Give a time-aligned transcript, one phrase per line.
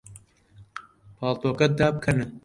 [1.17, 2.25] پاڵتۆکەت دابکەنە.